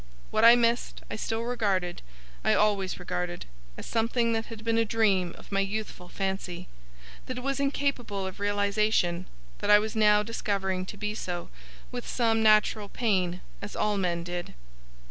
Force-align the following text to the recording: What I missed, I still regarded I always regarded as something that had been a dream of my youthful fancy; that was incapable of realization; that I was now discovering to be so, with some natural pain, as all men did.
What 0.31 0.43
I 0.43 0.55
missed, 0.55 1.03
I 1.11 1.15
still 1.15 1.43
regarded 1.43 2.01
I 2.43 2.55
always 2.55 2.97
regarded 2.99 3.45
as 3.77 3.85
something 3.85 4.33
that 4.33 4.47
had 4.47 4.63
been 4.63 4.79
a 4.79 4.83
dream 4.83 5.35
of 5.37 5.51
my 5.51 5.59
youthful 5.59 6.09
fancy; 6.09 6.67
that 7.27 7.43
was 7.43 7.59
incapable 7.59 8.25
of 8.25 8.39
realization; 8.39 9.27
that 9.59 9.69
I 9.69 9.77
was 9.77 9.95
now 9.95 10.23
discovering 10.23 10.87
to 10.87 10.97
be 10.97 11.13
so, 11.13 11.49
with 11.91 12.07
some 12.07 12.41
natural 12.41 12.89
pain, 12.89 13.41
as 13.61 13.75
all 13.75 13.95
men 13.95 14.23
did. 14.23 14.55